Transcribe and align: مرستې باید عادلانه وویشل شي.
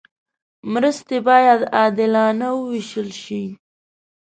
مرستې 0.71 1.17
باید 1.27 1.59
عادلانه 1.77 2.47
وویشل 2.59 3.09
شي. 3.23 3.43